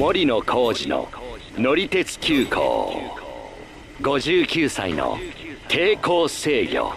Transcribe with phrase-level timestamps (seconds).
[0.00, 1.08] 森野浩二の
[1.58, 3.02] 乗り鉄急行。
[4.00, 5.18] 59歳の
[5.68, 6.94] 抵抗制御。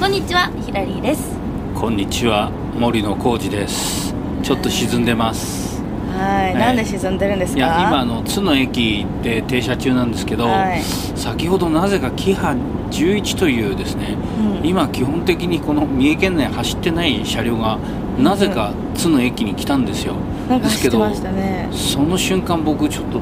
[0.00, 1.36] こんにちはヒラリーです。
[1.74, 4.14] こんにちは森野浩二です。
[4.42, 5.82] ちょっと沈んでます。
[6.16, 7.58] はい、いなんで沈んでるんですか？
[7.58, 10.82] いや今あの津の駅で停車中なんですけど、はい。
[10.82, 12.56] 先ほどなぜかキハ
[12.90, 14.66] 11というですね、うん。
[14.66, 17.78] 今基本的にこの三重県内走ってない車両が
[18.18, 20.14] なぜか津の駅に来たんですよ、
[20.48, 23.20] なんかですけどねその瞬間僕ちょっと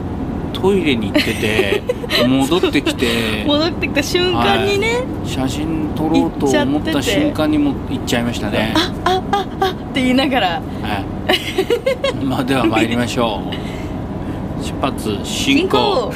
[0.52, 1.82] トイレに行ってて
[2.26, 8.74] 戻ってきて戻ってきた瞬間にね、写真撮ろうと思った瞬間にも行っちゃいましたね
[9.90, 10.60] って言いながらは
[12.20, 12.24] い。
[12.24, 14.64] まあでは参りましょう。
[14.64, 16.12] 出発進行。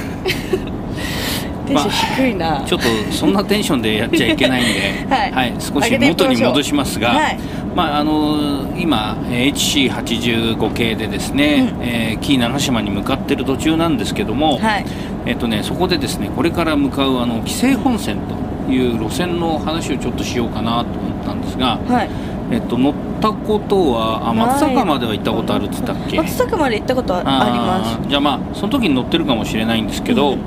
[1.67, 7.39] テンション低いな、ちょっとそんなテンションでやっちゃいけないんで、はい少し上げていきまし元に戻しますが、はい
[7.75, 11.83] まああの今えー HC85 系でですね、うん。
[11.83, 14.87] えー紀伊長島に向かってる途中なんですけども、はい。
[15.27, 18.19] えっとねそこでですねこれから向かうあの紀勢本線
[18.67, 22.11] という路線の話をちょっとしようかなと思ったんですが、はい。
[22.51, 26.17] えっと乗ったことはあ松坂までは行ったことあるっつったっけ？
[26.19, 27.99] 松坂まで行ったことはあります。
[28.07, 30.39] ーじゃあまあその時に乗ってるかもしれないんですけど、うん。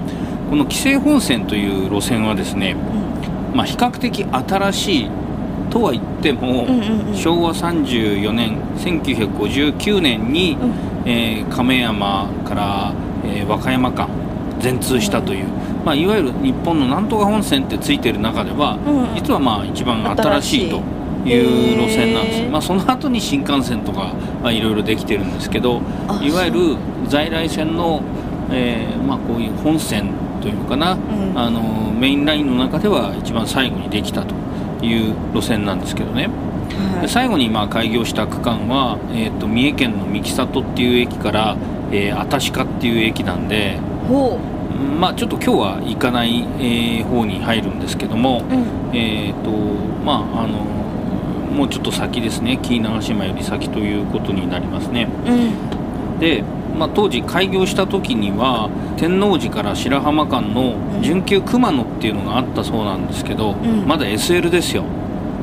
[0.49, 2.75] この紀勢本線という路線はですね、
[3.53, 5.09] うまあ、比較的新しい
[5.77, 7.15] とは言っても、んうんうんうん。
[7.15, 10.73] 昭和34年1959年に、うん。
[11.05, 14.09] えー亀山から、えー和歌山間
[14.59, 15.45] 全通したという、
[15.85, 20.81] まあ、いわゆる日本のなんとか本線ってついてる中では、うん実はまあ一番新しいと
[21.27, 26.59] いう路線なんです、まあ、その後に新幹線とかまあいろいろできてるんですけどあいわゆる
[27.07, 28.01] 在来線の、
[28.51, 30.09] えーまあ、こういう本線
[30.41, 31.37] というのかな、ん。
[31.37, 34.33] あのメインラインの中では一番最後にできたと
[34.81, 37.01] いう路線なんですけどね、はい。
[37.01, 41.57] で最後にまあ開業した区間は、えー、と三重県の三木里っていう駅から、
[41.91, 43.79] えー、新鹿っていう駅なんで、
[44.99, 49.51] まあ、ちょっと今日は行かない、えー方に入るんですけども、う、うん、えーと
[50.03, 50.59] まあ、あの
[51.57, 52.57] もうちょっと先ですね。
[52.57, 55.07] 紀伊長島より先ということになりますね。
[55.25, 55.31] う
[56.15, 56.19] ん。
[56.19, 56.43] で、
[56.77, 63.85] まあ、当時開業した時には天王寺から白浜間の準急熊野っていうのがあったそうなんですけど、ん。
[63.87, 64.83] まだ SL ですよ。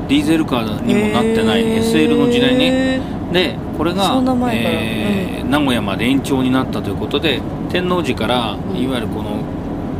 [0.09, 1.65] ディーゼルカーにもなってない。
[1.65, 3.01] SL の時代ね
[3.33, 4.21] でこれが
[4.53, 9.43] えー名古屋まで延長になったということで天王寺からいわゆるこの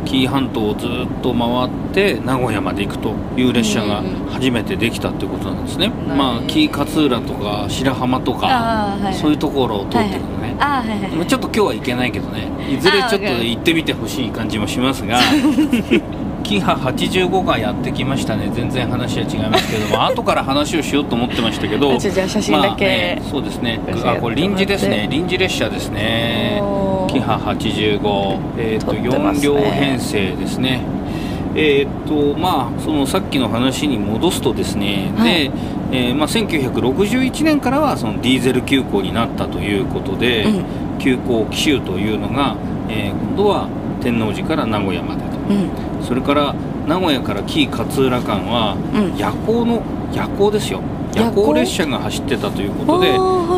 [0.05, 0.89] 紀伊半島をずっ
[1.21, 11.11] と回って名古屋まで行くという列車が初めてできたということなんですね、うんまあ紀伊勝浦とか白浜とかはいそういうところを通ってるのね、はいはい。
[11.11, 12.47] まあちょっと今日は行けないけどね。
[12.69, 15.19] いずれちょっと行ってみてほしい感じもしますが
[16.45, 18.51] キハ85がやってきましたね。
[18.53, 20.05] 全然話は違いますけども。
[20.05, 21.97] 後から話をしようと思ってましたけど。
[21.97, 23.79] じゃあ写真だけまあねそうですね。
[24.05, 25.07] あこれ臨時ですね。
[25.09, 26.61] 臨時列車ですね。
[27.07, 29.47] キハ85えっ、と撮ってますね。
[29.49, 30.81] 4両編成ですね。
[31.55, 35.33] えっ、とまあそのさっきの話に戻すとですね、はい。
[35.33, 35.51] で、
[35.91, 40.63] えーまあ、1961年からはそのディーゼル急行になったということで、うん。
[40.99, 42.55] 急行奇襲というのが、
[42.87, 43.67] えー今度は
[44.01, 45.27] 天王寺から名古屋までと。
[45.49, 45.53] う
[45.91, 46.55] んそれから
[46.87, 49.17] 名古屋から紀伊勝浦間は、うん。
[49.17, 49.81] 夜行の
[50.13, 50.81] 夜行ですよ。
[51.15, 53.13] 夜夜行行列車が走ってたということで、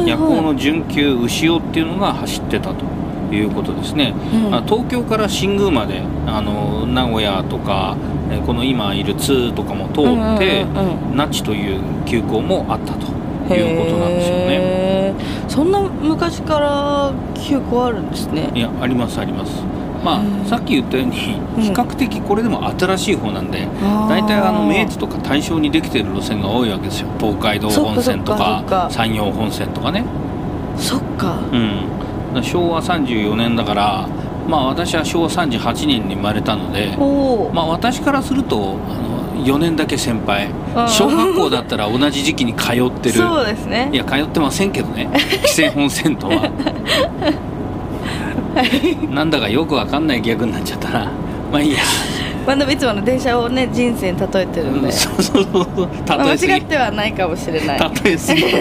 [0.09, 2.85] 夜行の準急牛尾っていうのが走ってたと
[3.33, 4.13] いうことですね、
[4.47, 4.55] うん。
[4.55, 7.97] あ東京から新宮まであの名古屋とか
[8.31, 10.65] えーこの今いる津とかも通って、
[11.13, 15.13] 那智という急行もあったということなんですよね。
[15.47, 18.51] そんな昔から休校あるんですね。
[18.53, 19.63] いやありますあります
[20.07, 20.41] まうん。
[20.43, 23.67] あさっき言ったようにうん比較的これでも新しい方なんで、
[24.09, 27.09] 大体あの明治とか大正にできてる路線が多いわけですよ。
[27.19, 30.05] 東海道本線とか山陽本線とかね。
[30.77, 31.39] そっか。
[31.51, 32.43] うん。
[32.43, 34.07] 昭和34年だから
[34.47, 36.95] まあ私は昭和38年に生まれたので
[37.53, 40.49] まあ私からするとあの4年だけ先輩。
[40.75, 40.89] うん。
[40.89, 43.15] 小学校だったら同じ時期に通ってる。
[43.19, 43.89] そうですね。
[43.91, 45.09] いや通ってませんけどね。
[45.45, 46.49] 紀勢本線とは
[49.09, 51.11] なんだかよくわかんないギャグになっちゃったな。
[51.51, 51.79] まあいいや。
[52.45, 55.87] まあでもいつもの電車をね人生に例えてるんで、そうそうそうそう。
[56.07, 56.53] まあ例えすぎ。
[56.53, 57.79] 間違ってはないかもしれない。
[58.03, 58.43] 例えすぎ。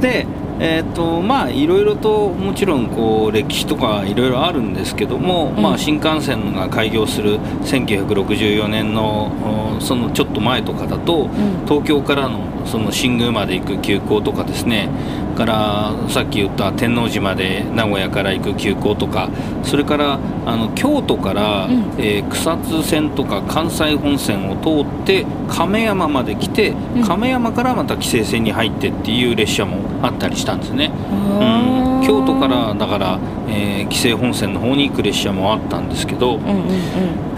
[0.00, 0.26] で
[0.58, 5.62] えーっとまあいろいろともちろんこう歴史とかいろいろあるんですけども、うん。
[5.62, 9.32] まあ、新幹線が開業する1964年の
[9.78, 11.30] おそのちょっと前とかだと、ん。
[11.66, 14.88] 東京からのその新宮まで行く急行とかですね
[15.36, 19.28] からさっき言った天王寺まで名古屋から行く急行とか
[19.62, 21.94] それからあの京都から、うん。
[21.98, 27.04] えー草津線とか関西本線を通って亀山まで来て、うん。
[27.04, 30.90] 亀山からまた紀勢線に入ってっていう列車もあったりしたんですね。
[31.10, 33.18] あうん、ー京都からだから、
[33.48, 36.48] えー本線の方に行く列車もあったんですけど、うんうん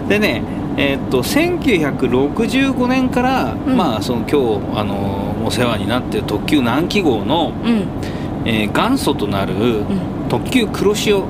[0.02, 0.08] うん。
[0.08, 0.42] でね、
[0.80, 3.76] えーっと1965年から、うん。
[3.76, 7.84] まあ、その今日あのお世話になっている特急南紀号の、うん。
[8.46, 10.28] えー元祖となるうん。
[10.28, 11.24] 特急黒潮、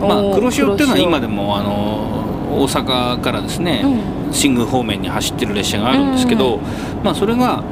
[0.00, 4.32] まあ、黒潮っていうのは今でもあの大阪からですね、うん。
[4.32, 6.58] 新宮方面に走ってる列車があるんですけど、
[7.02, 7.64] まあ、それが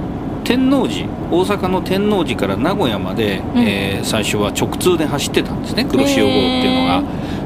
[0.49, 3.59] 天王寺大阪の天王寺から名古屋まで、うん。
[3.59, 7.03] えー最初は直通で走ってたんですね黒潮号っていうのが、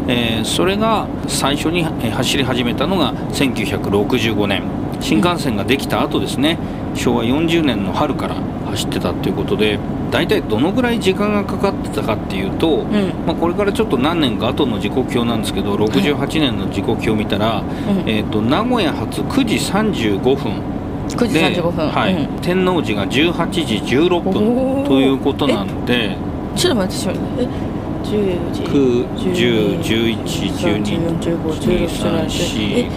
[0.06, 4.62] えーそれが最初にえー走り始めたのが1965年。
[5.00, 6.58] 新幹線ができた後ですね。
[6.94, 9.80] 昭和40年の春から走ってたということで
[10.12, 13.12] 大体どのぐらい時間がかかってたかっていうと、うん。
[13.26, 18.08] まあ、これからちょっと何年か後の時刻表なんですけど68年の時刻表を見たら、うん。
[18.08, 21.88] えー、と名古屋発9時35分9時で35分。
[21.88, 22.14] はい。
[22.14, 22.40] うん。
[22.40, 24.86] 天王寺が18時16お分ー。
[24.86, 26.16] ということなんで。
[26.56, 27.48] ちょっと待ってえ
[28.02, 32.26] 10時9 10 12 11 12 15 16 17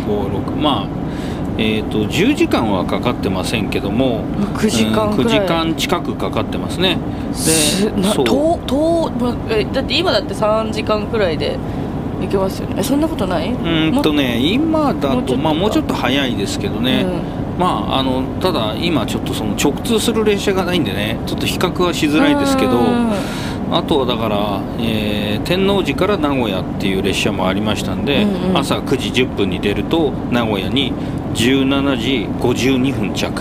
[0.06, 0.88] 2345まあ
[1.58, 4.26] えー、と10時間はかかってませんけども
[4.58, 6.98] 9時間うん9くらい時間近くかかってますね
[7.34, 11.58] すなそう遠遠まえだって今だって3時間くらいで
[12.22, 17.06] 行けますよねえそんなことないうーんとね今だととまあもうちょっと早いですけどね、
[17.60, 23.12] まああのただ今ちょっとその直通する列車がないんでねちょっと比較はしづらいですけどうん
[23.72, 28.58] あとはだから、えー天王寺から名古屋っていう列車もありましたんで、うんうん。
[28.58, 30.92] 朝9時10分に出ると名古屋に
[31.36, 33.32] 17時52分着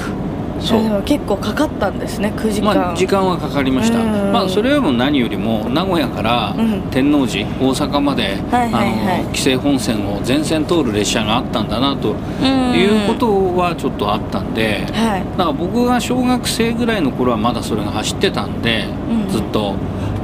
[0.65, 0.83] そう。
[0.83, 6.83] も結構かかったんですね9時間、まあ、時間はかかりました、うんまあ、それよりも何よりも名古屋からうん。
[6.91, 9.21] 天王寺、大阪まで、はいはいはい。
[9.21, 12.15] あの紀勢本線を全線通る列車があったんだなとう
[12.45, 15.25] んいうことはちょっとあったんで、はい。
[15.39, 19.75] だから僕が小学生ぐらいの頃はまだそれが走ってたんで、うんずっと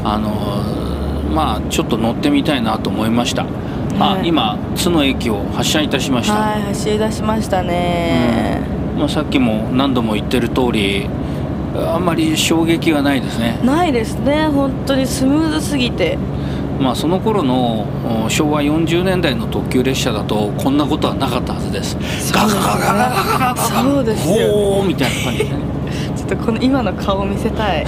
[0.04, 3.46] あのーまあちょっと乗ってみたいなと思いました、
[4.00, 4.26] あはい。
[4.26, 8.62] 今津の駅を発車いたしました、はい走り出しましたね、
[9.00, 11.08] まあ、さっきも何度も言ってる通り
[11.74, 13.58] あんまり衝撃はないですね。
[13.64, 14.46] ないですね。
[14.48, 16.18] 本当にスムーズすぎて。
[16.78, 17.86] まあその頃の
[18.26, 21.96] お昭和40年代の特急列車だとこんなことはなかったはずです。
[22.32, 25.50] ガガガガガガガガガそうですよねおーみたいな感じでね
[26.16, 27.86] ちょっとこの今の顔見せたい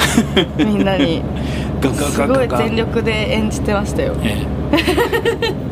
[0.58, 1.22] みんなに
[1.80, 5.62] ガガすガガガごい全力で演じてましたよええ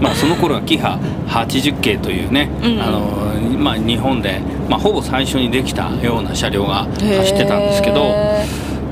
[0.00, 0.98] まあその頃はキハ
[1.28, 8.46] 80系というね、うんあのまあ、日本で、まあ、ほぼ最初にできたような車両が走ってたんですけどへ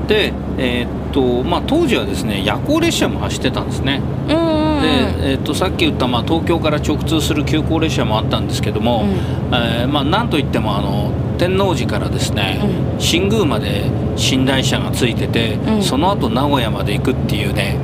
[0.07, 4.01] で、えーっとまあ、当時はですね夜行列車も走ってたんですね。
[4.27, 9.05] で、えーっとさっき言った、まあ、東京から直通する急行列車もあったんですけども、
[9.51, 12.59] えーまあ、なんといってもあの天王寺からですね、
[12.97, 15.83] う新宮まで寝台車がついてて、うん。
[15.83, 17.77] その後名古屋まで行くっていうね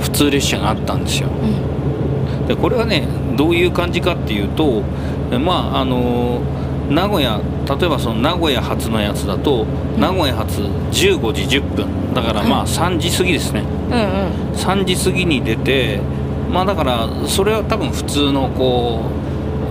[0.00, 1.28] 普通列車があったんですよ。
[1.28, 2.46] うん。
[2.46, 3.06] でこれはね
[3.36, 6.40] どういう感じかっていうとえまああの
[6.90, 9.64] 名古屋例えばその名古屋発のやつだと、
[9.98, 10.92] 名古屋発15
[11.32, 12.14] 時10分。
[12.14, 14.52] だからまあ3時過ぎですね、うんうん。
[14.52, 16.00] 3時過ぎに出て
[16.52, 19.00] まあだからそれは多分普通のこ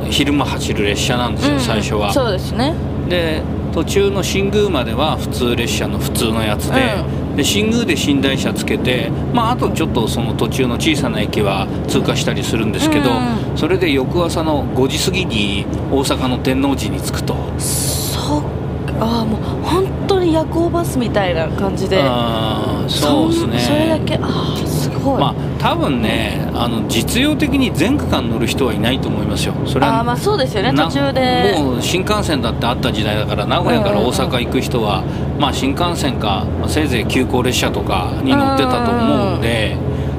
[0.05, 2.11] う昼間走る列車なんですよ、うん最初は。
[2.13, 2.73] そうですね。
[3.07, 3.41] で
[3.73, 7.03] 途中の新宮までは普通列車の普通のやつで,、
[7.35, 13.13] で新宮で寝台車つけて、まあ、あとちょっとその途中の小さな駅は通過したりするんですけど、う
[13.53, 13.57] ん。
[13.57, 17.35] それで翌朝の5時過ぎに大阪の天王寺に着くと。
[17.59, 18.93] そっか。
[18.99, 22.01] ああもう本当に夜行バスみたいな感じで。
[22.03, 23.59] あーそうですね。
[23.59, 24.15] それだけ？
[24.21, 29.55] ああすごい、まあ多分ねあの実用的に全区間乗る人はいないと思いますよ。
[29.65, 30.73] それはああまあそうですよね。
[30.73, 31.55] な途中で。
[31.57, 35.03] もう新幹線だってあった時代だから名古屋から大阪行く人は、
[35.39, 39.77] まあ、新幹線か、まあせいぜい急行列車とかに乗ってたと思うんで、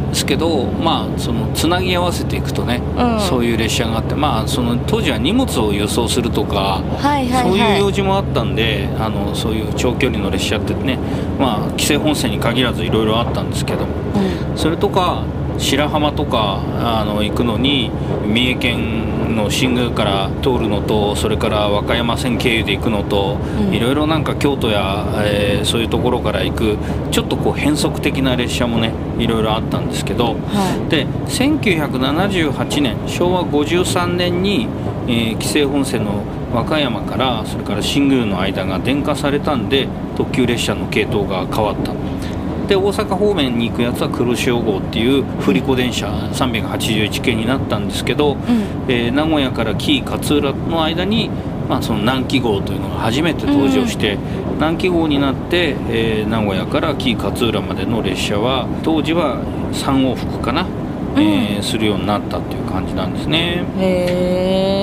[0.08, 3.20] ですけど、まあ、そのつなぎ合わせていくとね、うん。
[3.20, 7.42] そういう列車があって、まあ、その当時は荷物を輸送するとか、はいはいはい。
[7.42, 10.98] そういう用事もあったんであのそういう長距離の列車ってね、
[11.38, 14.03] まあ、紀勢本線に限らずいろいろあったんですけどうん
[14.56, 15.24] それとか
[15.58, 17.90] 白浜とかあの行くのに
[18.26, 23.74] 三重県の新宮から通るのとそれから和歌山線経由で行くのと、うん。
[23.74, 26.76] いろいろなんか京都や、えーそういうところから行く
[27.10, 34.68] ちょっとこう変則的な列車もねいろいろあったんですけど、はで1978年昭和53年に、
[35.06, 41.92] えー紀勢本線の和歌山からそれから新宮の間が電化されたんで特急列車の系統が変わった
[42.66, 48.40] で大阪方面に行くやつは黒潮号っていう振り子電車381系になったんですけど、うん。
[48.88, 51.30] えー名古屋から紀伊勝浦の間に、
[51.68, 54.18] まあ、その南紀号というのが初めて登場して、
[54.56, 59.38] 南紀号になって、えー名古屋から紀伊勝浦までの列車は当時は
[59.72, 60.66] 3往復かな、
[61.16, 63.64] えーするようになったっていう感じなんですね。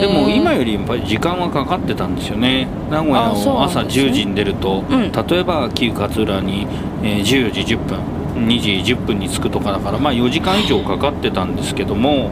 [0.02, 2.68] でも今よりやっぱり時間はかかってたんですよね。
[2.90, 4.10] 名古屋を朝なんですね。
[4.10, 5.12] 10時に出ると、うん。
[5.12, 6.66] 例えば紀伊勝浦に、
[7.04, 8.00] えー14時10分
[8.48, 12.32] 2時10分に着くとかだから、まあ、4時間以上かかってたんですけども、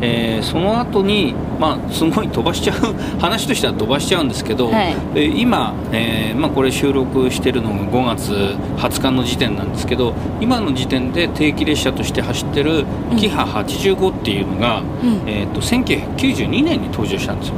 [0.00, 4.96] えーその後にまあすごい飛ばしちゃう話としては飛ばしちゃうんですけど、はい。
[5.14, 8.32] えー今、えーまあ、これ収録してるのが5月
[8.78, 12.84] 20日の時点なんですけど今の時点で定期列車として走ってる
[13.18, 15.28] キハ85っていうのが、うん。
[15.28, 17.54] えー、と1992年に登場したんですよ。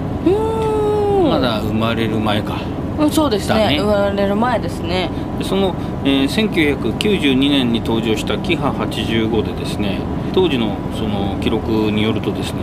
[1.31, 2.59] まだ生まれる前か
[2.99, 3.69] うんそうですだね。
[3.77, 5.11] ね生まれる前ですね。
[5.39, 9.99] でその、えー1992年に登場したキハ85でですね
[10.33, 12.61] 当時のその記録によるとですね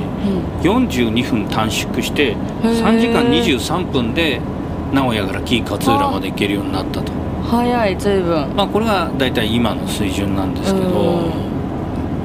[0.64, 0.72] うん。
[0.72, 2.84] 42分短縮してー。
[2.84, 4.40] 3時間23分で
[4.94, 7.12] 名古屋から紀伊勝浦まで行けるようになったと。
[7.50, 8.50] 早い随分。
[8.56, 11.32] まあこれが大体今の水準なんですけど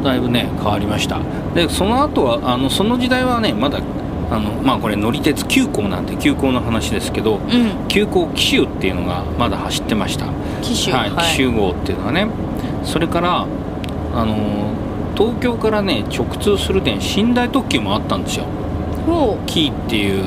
[0.03, 1.21] だいぶね変わりました。
[1.55, 3.81] でその後はあのその時代はねまだ
[4.35, 7.89] あのまあこれ乗り鉄急行なんで急行の話ですけどうん。
[7.89, 10.27] 急行紀州っていうのがまだ走ってました。
[10.61, 12.29] 機種はい、紀州号っていうのはね。
[12.83, 13.47] それから
[14.15, 14.73] あの
[15.17, 18.47] 東京からね直通するね寝台特急もあったんですよ。
[19.07, 20.25] ほキーっていう。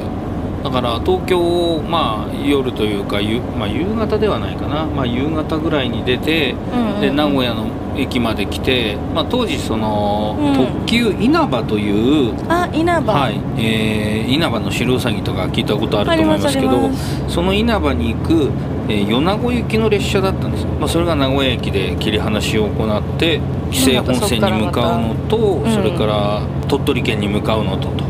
[0.64, 7.02] だから東京をまあ夜というかゆ、まあ、夕方ではないかな、まあ、夕方ぐらいに出てう、うんうん。
[7.02, 7.66] で名古屋の
[7.98, 10.54] 駅まで来て、まあ、当時その、うん。
[10.54, 13.12] 特急稲葉という、あ稲葉。
[13.12, 16.90] はいえー稲葉の白うさぎとか聞いたことあると思いますけど
[17.30, 18.52] その稲葉に行く、
[18.90, 23.40] えー米子行きの列車だったんです、まあ、それが名古屋駅で切り離しを行って
[23.72, 25.64] 紀勢本線に向かうのとそっから。
[25.64, 28.04] またそれから鳥取県に向かうのとと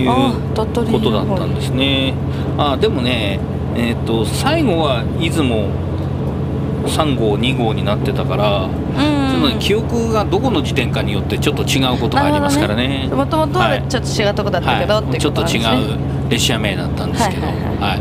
[0.00, 0.08] いう
[0.92, 2.14] ことだったんですね。
[2.58, 3.40] あでもね
[3.76, 5.68] えっ、と最後は出雲
[6.86, 13.08] 3号2号になってたから、うんその記憶がどこの時点かによってちょっと違うことがありますからね。
[13.12, 13.84] もともとははい。
[13.88, 15.04] ちょっと違うとこだったけど、はい。
[15.04, 15.98] っていうちょっととなんですね。
[16.28, 17.76] う列車名だったんですけど、はいはいはい。
[17.76, 18.00] はい。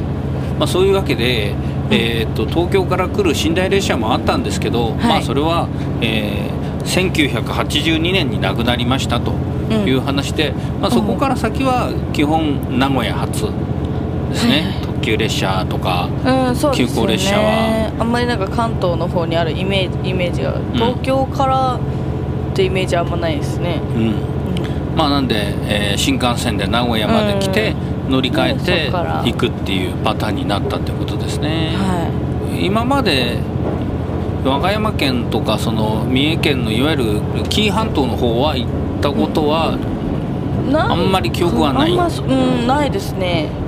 [0.59, 1.55] まあ、そういうわけで、
[1.89, 5.67] えー、と東京から来る寝台列車もあったんですけど、まあ、それは、
[6.01, 9.31] えー1982年に亡くなりましたと
[9.71, 16.93] いう話で、まあ、そこから先は基本名古屋発ですね、はいはい特急列車とか、うん、そうですよね。
[16.93, 17.91] 急行列車は。
[17.99, 24.15] あんまりなんか関東の方にあるイメージイメージが東京からってイメージあんまないですね、うん。
[24.95, 27.75] まあ、なんで、えー新幹線で名古屋まで来て、
[28.09, 31.73] 乗り換えうんて行くっていうパターンになったってことですね。
[31.75, 32.09] は
[32.61, 33.37] 今まで
[34.45, 38.69] 和歌山県とかその三重県のいわゆる紀伊半島の方は行っ
[39.01, 39.77] たことは、
[40.73, 41.91] あんまり記憶はない。
[41.91, 43.62] あんまそうんないですね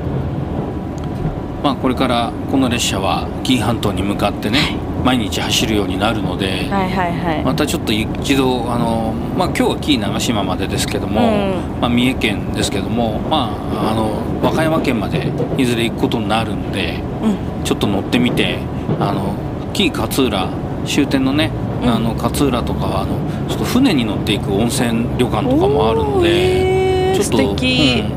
[1.66, 11.82] まあ、これからこの列車は紀伊半島に向かってね毎日走るようになるので、はいはいはい、またちょっと一度あの、まあ、今日は紀伊長島までですけども、うん。
[11.82, 17.64] まあ、三重県ですけども、まあ、あの和歌山県までいずれ行くことになるんでうん。
[17.64, 18.60] ちょっと乗ってみて
[19.00, 19.34] あの
[19.74, 20.48] 紀伊勝浦
[20.86, 21.50] 終点のね、
[21.82, 21.90] うん。
[21.90, 23.18] あの勝浦とかはあの
[23.50, 26.76] ちょっと船に乗っていく温泉旅館とかもあるので、えー
[27.16, 27.56] ちょっと、うん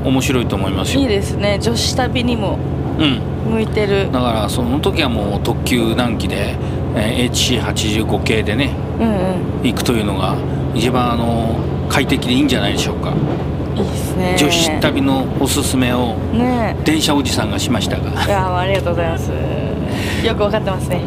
[0.08, 1.02] 面白いと思いますよ。
[1.02, 1.58] いいですね。
[1.60, 2.58] 女子旅にも。
[2.72, 4.10] うん向いてる。
[4.12, 6.56] だからその時はもう特急南紀で、
[6.96, 10.36] えー HC85 系でねうん行くというのが
[10.74, 11.56] 一番あの
[11.88, 14.36] 快適でいいんじゃないでしょうか、うんいいですね。
[14.38, 16.76] 女子旅のおすすめをね。
[16.84, 18.24] 電車おじさんがしましたが。
[18.24, 19.30] いやありがとうございます。
[20.24, 21.02] よくわかってますね。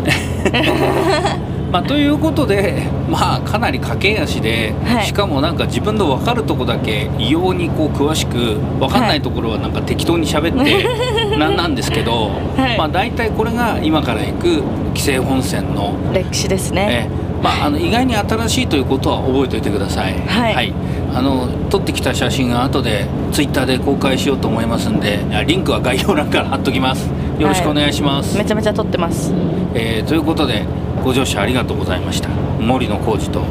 [1.71, 5.05] まあということでまあかなり駆け足で、はい。
[5.05, 10.85] しかもなんか自分の分かるとこだけ異様にこう詳しく分かんないところはなんか適当に喋って
[11.37, 12.77] なんなんですけど、はい。
[12.77, 17.09] まあ大体これが今から行く紀勢本線の歴史ですね。
[17.09, 20.73] えまあ、あの意外に新しいということは覚えておいてください、はい。
[21.13, 27.09] あの撮ってきた写真が後でツイッターで公開しようと思いますんであリンクは概要欄から貼っときます。
[27.39, 29.33] よろしくお願いします、めちゃめちゃ撮ってます。
[29.73, 30.65] えーということで
[31.03, 32.29] ご乗車ありがとうございました。
[32.59, 33.41] 森野浩二と。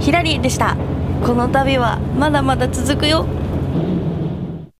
[0.00, 0.76] ひらりでした。
[1.22, 3.26] この旅はまだまだ続くよ